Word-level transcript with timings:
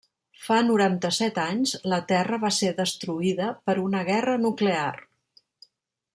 Fa 0.43 0.55
noranta-set 0.69 1.37
anys, 1.43 1.73
la 1.93 1.99
Terra 2.13 2.39
va 2.47 2.51
ser 2.61 2.73
destruïda 2.81 3.51
per 3.69 3.77
una 3.85 4.03
guerra 4.09 4.39
nuclear. 4.49 4.93